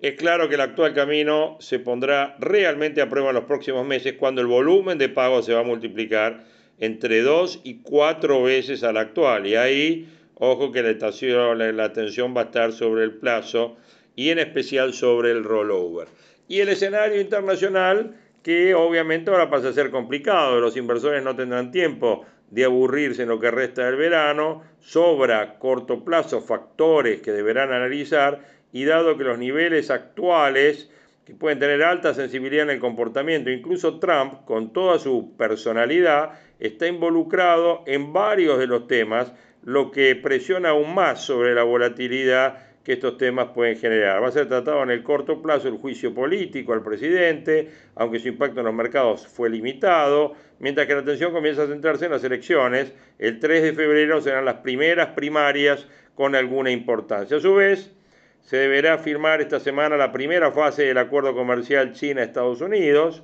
[0.00, 4.14] Es claro que el actual camino se pondrá realmente a prueba en los próximos meses
[4.18, 6.44] cuando el volumen de pago se va a multiplicar
[6.78, 9.46] entre dos y cuatro veces al actual.
[9.46, 13.76] Y ahí, ojo que la la atención va a estar sobre el plazo
[14.14, 16.08] y en especial sobre el rollover.
[16.46, 18.14] Y el escenario internacional
[18.48, 23.28] que obviamente ahora pasa a ser complicado, los inversores no tendrán tiempo de aburrirse en
[23.28, 28.40] lo que resta del verano, sobra corto plazo factores que deberán analizar
[28.72, 30.90] y dado que los niveles actuales
[31.26, 36.86] que pueden tener alta sensibilidad en el comportamiento, incluso Trump, con toda su personalidad, está
[36.86, 39.30] involucrado en varios de los temas,
[39.62, 44.22] lo que presiona aún más sobre la volatilidad que estos temas pueden generar.
[44.22, 48.28] Va a ser tratado en el corto plazo el juicio político al presidente, aunque su
[48.28, 52.24] impacto en los mercados fue limitado, mientras que la atención comienza a centrarse en las
[52.24, 52.94] elecciones.
[53.18, 57.36] El 3 de febrero serán las primeras primarias con alguna importancia.
[57.36, 57.92] A su vez,
[58.40, 63.22] se deberá firmar esta semana la primera fase del acuerdo comercial China-Estados Unidos,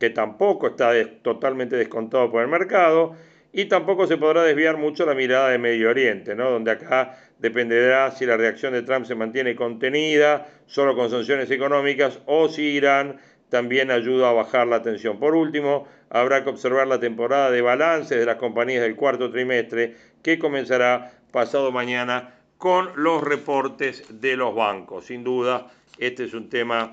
[0.00, 0.92] que tampoco está
[1.22, 3.14] totalmente descontado por el mercado,
[3.52, 6.50] y tampoco se podrá desviar mucho la mirada de Medio Oriente, ¿no?
[6.50, 12.20] donde acá dependerá si la reacción de Trump se mantiene contenida, solo con sanciones económicas,
[12.26, 15.18] o si Irán también ayuda a bajar la tensión.
[15.18, 19.96] Por último, habrá que observar la temporada de balances de las compañías del cuarto trimestre,
[20.22, 25.06] que comenzará pasado mañana con los reportes de los bancos.
[25.06, 26.92] Sin duda, este es un tema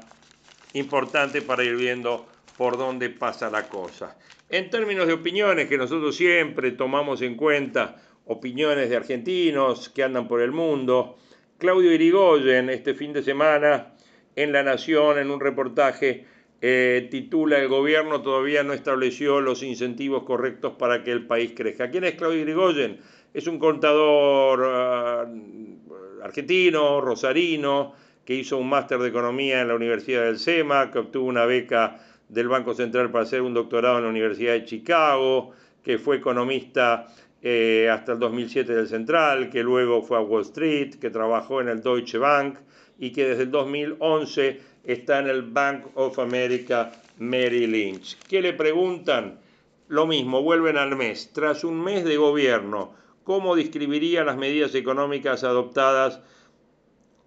[0.74, 2.28] importante para ir viendo
[2.60, 4.18] por dónde pasa la cosa.
[4.50, 7.96] En términos de opiniones que nosotros siempre tomamos en cuenta,
[8.26, 11.16] opiniones de argentinos que andan por el mundo,
[11.58, 13.94] Claudio Irigoyen este fin de semana
[14.36, 16.26] en La Nación, en un reportaje,
[16.60, 21.90] eh, titula El gobierno todavía no estableció los incentivos correctos para que el país crezca.
[21.90, 23.00] ¿Quién es Claudio Irigoyen?
[23.34, 25.26] Es un contador ah,
[26.22, 27.94] argentino, rosarino,
[28.26, 32.02] que hizo un máster de economía en la Universidad del SEMA, que obtuvo una beca
[32.30, 35.52] del Banco Central para hacer un doctorado en la Universidad de Chicago,
[35.84, 37.08] que fue economista
[37.42, 41.70] eh, hasta el 2007 del Central, que luego fue a Wall Street, que trabajó en
[41.70, 42.58] el Deutsche Bank
[43.00, 48.18] y que desde el 2011 está en el Bank of America Merrill Lynch.
[48.28, 49.40] ¿Qué le preguntan?
[49.88, 51.32] Lo mismo, vuelven al mes.
[51.34, 56.22] Tras un mes de gobierno, ¿cómo describiría las medidas económicas adoptadas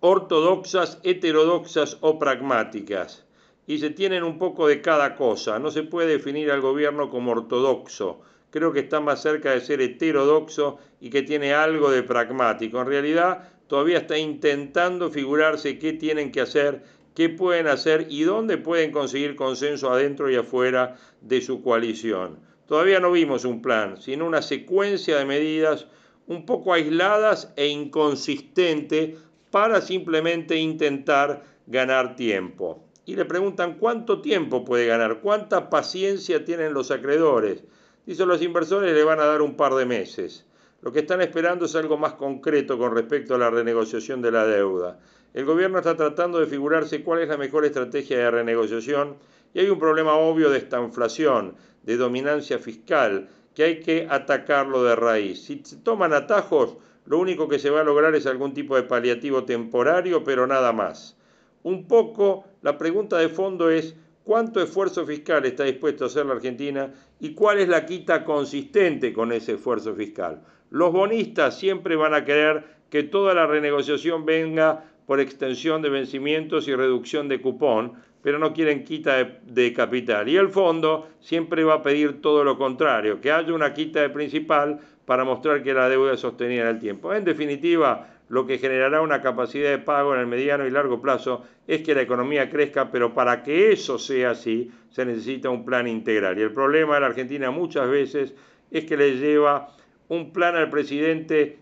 [0.01, 3.25] ortodoxas, heterodoxas o pragmáticas?
[3.67, 5.59] Y se tienen un poco de cada cosa.
[5.59, 8.21] No se puede definir al gobierno como ortodoxo.
[8.51, 12.81] Creo que está más cerca de ser heterodoxo y que tiene algo de pragmático.
[12.81, 16.83] En realidad, todavía está intentando figurarse qué tienen que hacer,
[17.15, 22.41] qué pueden hacer y dónde pueden conseguir consenso adentro y afuera de su coalición.
[22.67, 25.87] Todavía no vimos un plan, sino una secuencia de medidas
[26.27, 29.17] un poco aisladas e inconsistente
[29.51, 36.73] para simplemente intentar ganar tiempo y le preguntan cuánto tiempo puede ganar, cuánta paciencia tienen
[36.73, 37.65] los acreedores.
[38.07, 40.45] Dice, los inversores le van a dar un par de meses.
[40.83, 44.47] Lo que están esperando es algo más concreto con respecto a la renegociación de la
[44.47, 44.99] deuda.
[45.35, 49.17] El gobierno está tratando de figurarse cuál es la mejor estrategia de renegociación
[49.55, 54.83] y hay un problema obvio de esta inflación, de dominancia fiscal, que hay que atacarlo
[54.83, 55.45] de raíz.
[55.45, 58.83] Si se toman atajos, lo único que se va a lograr es algún tipo de
[58.83, 61.17] paliativo temporario, pero nada más
[61.63, 63.95] un poco la pregunta de fondo es
[64.25, 69.13] cuánto esfuerzo fiscal está dispuesto a hacer la Argentina y cuál es la quita consistente
[69.13, 70.43] con ese esfuerzo fiscal.
[70.71, 76.69] Los bonistas siempre van a querer que toda la renegociación venga por extensión de vencimientos
[76.69, 80.29] y reducción de cupón, pero no quieren quita de, capital.
[80.29, 84.11] Y el fondo siempre va a pedir todo lo contrario, que haya una quita de
[84.11, 87.13] principal para mostrar que la deuda es sostenida en el tiempo.
[87.13, 91.45] En definitiva, lo que generará una capacidad de pago en el mediano y largo plazo
[91.67, 95.87] es que la economía crezca, pero para que eso sea así se necesita un plan
[95.87, 96.39] integral.
[96.39, 98.35] Y el problema de la Argentina muchas veces
[98.71, 99.77] es que le lleva
[100.09, 101.59] un plan al presidente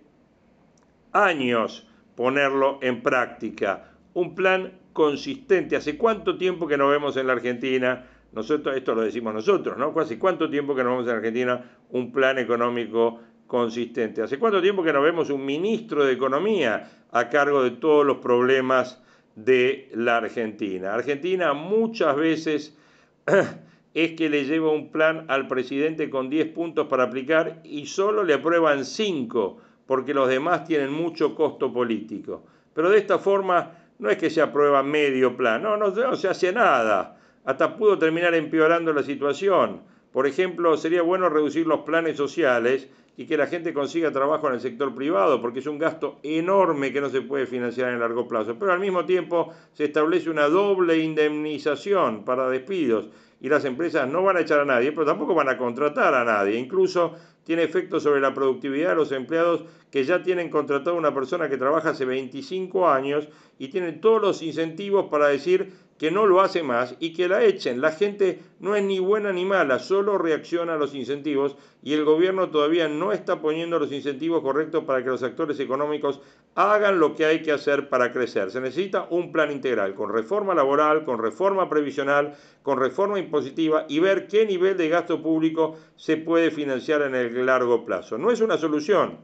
[1.10, 5.74] años ponerlo en práctica, un plan consistente.
[5.74, 8.06] ¿Hace cuánto tiempo que nos vemos en la Argentina?
[8.30, 9.92] Nosotros, esto lo decimos nosotros, ¿no?
[9.98, 13.18] ¿Hace cuánto tiempo que nos vemos en la Argentina un plan económico
[13.50, 14.22] consistente?
[14.22, 18.18] ¿Hace cuánto tiempo que nos vemos un ministro de Economía a cargo de todos los
[18.18, 19.02] problemas
[19.34, 20.94] de la Argentina?
[20.94, 22.78] Argentina muchas veces
[23.94, 28.22] es que le lleva un plan al presidente con 10 puntos para aplicar y solo
[28.22, 32.44] le aprueban 5 porque los demás tienen mucho costo político.
[32.72, 36.52] Pero de esta forma no es que se aprueba medio plan, no, no, se hace
[36.52, 37.18] nada.
[37.44, 39.80] Hasta pudo terminar empeorando la situación.
[40.12, 44.54] Por ejemplo, sería bueno reducir los planes sociales y que la gente consiga trabajo en
[44.54, 48.26] el sector privado, porque es un gasto enorme que no se puede financiar en largo
[48.26, 48.56] plazo.
[48.58, 53.08] Pero al mismo tiempo se establece una doble indemnización para despidos
[53.40, 56.24] y las empresas no van a echar a nadie, pero tampoco van a contratar a
[56.24, 56.58] nadie.
[56.58, 61.14] Incluso tiene efectos sobre la productividad de los empleados que ya tienen contratado a una
[61.14, 66.26] persona que trabaja hace 25 años y tienen todos los incentivos para decir que no
[66.26, 67.82] lo hace más y que la echen.
[67.82, 72.06] La gente no es ni buena ni mala, solo reacciona a los incentivos y el
[72.06, 76.22] gobierno todavía no está poniendo los incentivos correctos para que los actores económicos
[76.54, 78.50] hagan lo que hay que hacer para crecer.
[78.50, 83.98] Se necesita un plan integral con reforma laboral, con reforma previsional, con reforma impositiva y
[83.98, 88.16] ver qué nivel de gasto público se puede financiar en el largo plazo.
[88.16, 89.18] No es una solución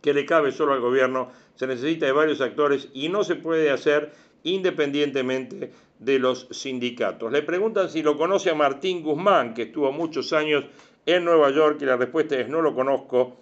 [0.00, 3.70] que le cabe solo al gobierno, se necesita de varios actores y no se puede
[3.70, 7.30] hacer independientemente de los sindicatos.
[7.30, 10.64] Le preguntan si lo conoce a Martín Guzmán, que estuvo muchos años
[11.06, 13.36] en Nueva York, y la respuesta es no lo conozco,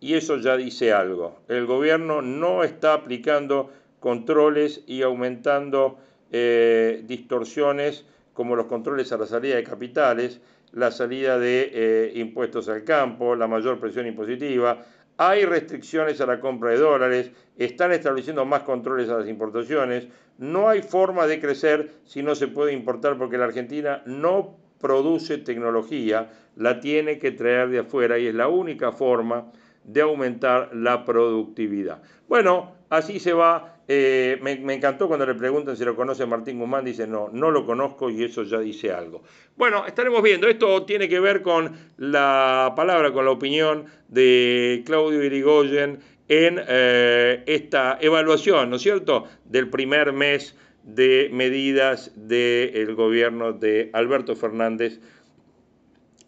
[0.00, 1.40] y eso ya dice algo.
[1.48, 5.98] El gobierno no está aplicando controles y aumentando
[6.30, 8.04] eh, distorsiones
[8.34, 10.40] como los controles a la salida de capitales,
[10.72, 14.84] la salida de eh, impuestos al campo, la mayor presión impositiva,
[15.18, 20.68] hay restricciones a la compra de dólares, están estableciendo más controles a las importaciones, no
[20.68, 26.30] hay forma de crecer si no se puede importar porque la Argentina no produce tecnología,
[26.56, 29.50] la tiene que traer de afuera y es la única forma
[29.84, 32.02] de aumentar la productividad.
[32.28, 33.75] Bueno, así se va.
[33.88, 37.64] Eh, me, encantó cuando le preguntan si lo conoce Martín Guzmán, dice no, no lo
[37.64, 39.22] conozco y eso ya dice algo.
[39.56, 45.22] Bueno, estaremos viendo, esto tiene que ver con la palabra, con la opinión de Claudio
[45.22, 53.52] Irigoyen en eh, esta evaluación, ¿no es cierto?, del primer mes de medidas del gobierno
[53.52, 55.00] de Alberto Fernández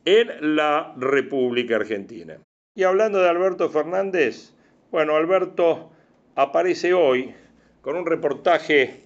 [0.04, 2.38] en la República Argentina.
[2.76, 4.52] Y hablando de Alberto Fernández,
[4.92, 5.90] bueno, Alberto
[6.36, 7.34] aparece hoy
[7.82, 9.02] con un reportaje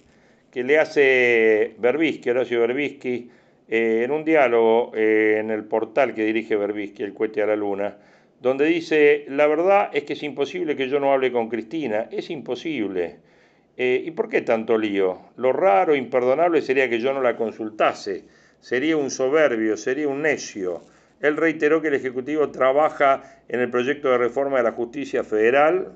[0.51, 3.29] que le hace Berbisky, Horacio Berbisky,
[3.67, 7.55] eh, en un diálogo eh, en el portal que dirige Berbisky, El Cuete a la
[7.55, 7.97] Luna,
[8.41, 12.29] donde dice, la verdad es que es imposible que yo no hable con Cristina, es
[12.29, 13.17] imposible.
[13.77, 15.17] Eh, ¿Y por qué tanto lío?
[15.37, 18.25] Lo raro, imperdonable sería que yo no la consultase,
[18.59, 20.83] sería un soberbio, sería un necio.
[21.21, 25.93] Él reiteró que el Ejecutivo trabaja en el proyecto de reforma de la justicia federal,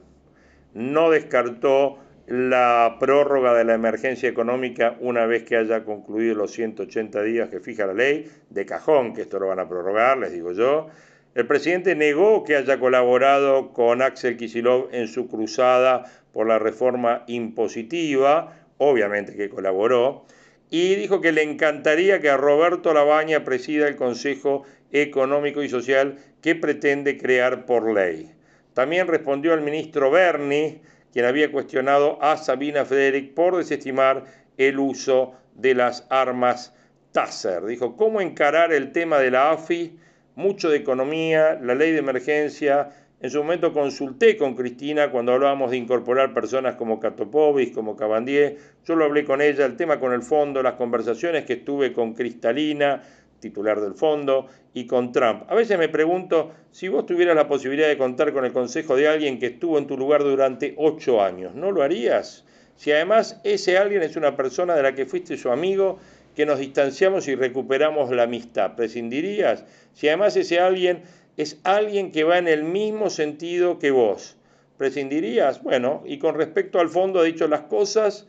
[0.74, 7.24] no descartó la prórroga de la emergencia económica una vez que haya concluido los 180
[7.24, 10.52] días que fija la ley, de cajón que esto lo van a prorrogar, les digo
[10.52, 10.90] yo.
[11.36, 16.04] El presidente negó que haya colaborado con Axel Kisilov en su cruzada
[16.34, 20.26] por la reforma impositiva, obviamente que colaboró,
[20.70, 26.18] y dijo que le encantaría que a Roberto Labaña presida el Consejo económico y social
[26.42, 28.34] que pretende crear por ley.
[28.74, 34.26] También respondió al ministro Berni, quien había cuestionado a Sabina Frederick por desestimar
[34.58, 36.74] el uso de las armas
[37.12, 37.66] Taser.
[37.66, 39.98] Dijo, ¿cómo encarar el tema de la AFI?
[40.36, 42.90] Mucho de economía, la ley de emergencia.
[43.20, 48.58] En su momento consulté con Cristina cuando hablábamos de incorporar personas como Catopovis, como Cabandier.
[48.86, 52.14] Yo lo hablé con ella, el tema con el fondo, las conversaciones que estuve con
[52.14, 53.02] Cristalina,
[53.40, 55.44] titular del fondo, y con Trump.
[55.48, 59.08] A veces me pregunto si vos tuvieras la posibilidad de contar con el consejo de
[59.08, 62.46] alguien que estuvo en tu lugar durante ocho años, ¿no lo harías?
[62.78, 66.00] si además ese alguien es una persona de la que fuiste su amigo,
[66.36, 68.76] que nos distanciamos y recuperamos la amistad?
[68.76, 69.66] ¿Prescindirías?
[69.94, 71.02] Si además ese alguien
[71.36, 74.38] es alguien que va en el mismo sentido que vos,
[74.78, 75.64] ¿prescindirías?
[75.64, 78.28] Bueno, y con respecto al fondo ha dicho las cosas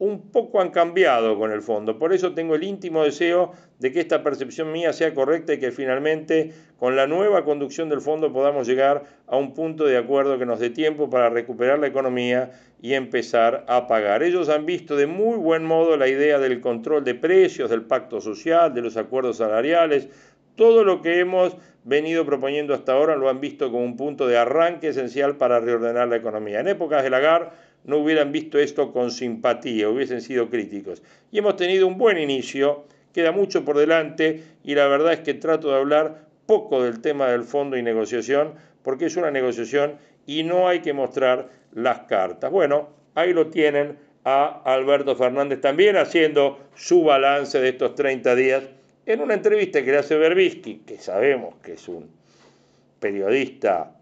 [0.00, 1.98] un poco han cambiado con el fondo.
[1.98, 5.72] Por eso tengo el íntimo deseo de que esta percepción mía sea correcta y que
[5.72, 10.46] finalmente con la nueva conducción del fondo podamos llegar a un punto de acuerdo que
[10.46, 14.22] nos dé tiempo para recuperar la economía y empezar a pagar.
[14.22, 18.22] Ellos han visto de muy buen modo la idea del control de precios, del pacto
[18.22, 20.08] social, de los acuerdos salariales.
[20.56, 24.38] Todo lo que hemos venido proponiendo hasta ahora lo han visto como un punto de
[24.38, 26.60] arranque esencial para reordenar la economía.
[26.60, 27.50] En épocas de Lagarde
[27.84, 31.02] no hubieran visto esto con simpatía, hubiesen sido críticos.
[31.32, 35.34] Y hemos tenido un buen inicio, queda mucho por delante y la verdad es que
[35.34, 40.42] trato de hablar poco del tema del fondo y negociación, porque es una negociación y
[40.42, 42.50] no hay que mostrar las cartas.
[42.50, 48.64] Bueno, ahí lo tienen a Alberto Fernández también haciendo su balance de estos 30 días
[49.06, 52.08] en una entrevista que le hace Berbisky, que sabemos que es un
[53.00, 53.96] periodista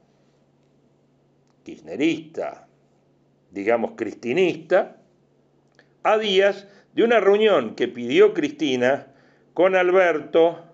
[1.65, 2.68] kirchnerista,
[3.51, 4.97] digamos, cristinista,
[6.03, 9.09] a días de una reunión que pidió Cristina
[9.55, 10.65] con Alberto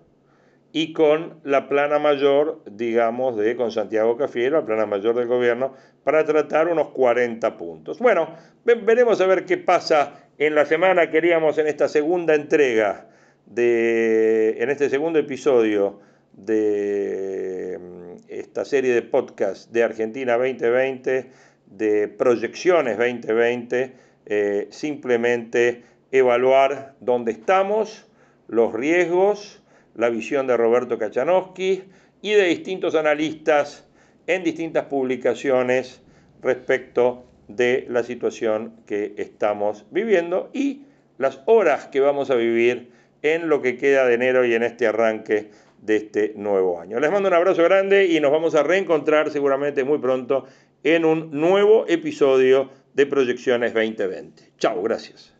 [0.71, 5.73] y con la plana mayor, digamos, de con Santiago Cafiero, la plana mayor del gobierno,
[6.03, 7.99] para tratar unos 40 puntos.
[7.99, 11.09] Bueno, veremos a ver qué pasa en la semana.
[11.09, 13.07] Queríamos en esta segunda entrega,
[13.45, 15.99] de, en este segundo episodio
[16.33, 21.31] de mm, esta serie de podcast de Argentina 2020,
[21.67, 23.93] de proyecciones 2020,
[24.25, 28.07] eh, simplemente evaluar dónde estamos,
[28.47, 29.61] los riesgos,
[29.95, 31.83] la visión de Roberto Kachanowski
[32.21, 33.87] y de distintos analistas
[34.27, 36.01] en distintas publicaciones
[36.41, 40.83] respecto de la situación que estamos viviendo y
[41.17, 42.91] las horas que vamos a vivir
[43.21, 45.49] en lo que queda de enero y en este arranque
[45.81, 46.99] de este nuevo año.
[46.99, 50.45] Les mando un abrazo grande y nos vamos a reencontrar seguramente muy pronto
[50.85, 54.53] en un nuevo episodio de Proyecciones 2020.
[54.59, 55.34] Chao, gracias.